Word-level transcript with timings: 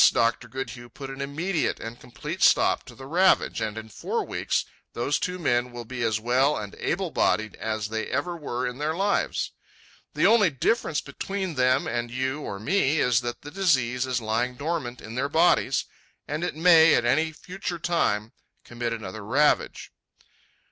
Dr. 0.11 0.47
Goodhue 0.47 0.89
put 0.89 1.11
an 1.11 1.21
immediate 1.21 1.79
and 1.79 1.99
complete 1.99 2.41
stop 2.41 2.85
to 2.85 2.95
the 2.95 3.05
ravage, 3.05 3.61
and 3.61 3.77
in 3.77 3.87
four 3.87 4.25
weeks 4.25 4.65
those 4.93 5.19
two 5.19 5.37
men 5.37 5.71
will 5.71 5.85
be 5.85 6.01
as 6.01 6.19
well 6.19 6.57
and 6.57 6.73
able 6.79 7.11
bodied 7.11 7.53
as 7.57 7.89
they 7.89 8.07
ever 8.07 8.35
were 8.35 8.65
in 8.65 8.79
their 8.79 8.95
lives. 8.95 9.51
The 10.15 10.25
only 10.25 10.49
difference 10.49 11.01
between 11.01 11.53
them 11.53 11.85
and 11.85 12.09
you 12.09 12.39
or 12.41 12.59
me 12.59 12.99
is 12.99 13.21
that 13.21 13.43
the 13.43 13.51
disease 13.51 14.07
is 14.07 14.19
lying 14.19 14.55
dormant 14.55 15.01
in 15.01 15.13
their 15.13 15.29
bodies 15.29 15.85
and 16.27 16.51
may 16.55 16.95
at 16.95 17.05
any 17.05 17.31
future 17.31 17.77
time 17.77 18.33
commit 18.63 18.93
another 18.93 19.23
ravage. 19.23 19.91